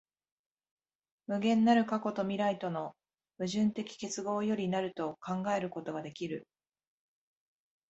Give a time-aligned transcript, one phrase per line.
[1.27, 2.95] 無限なる過去と未来との
[3.37, 6.47] 矛盾的結合より成ると考えることができる。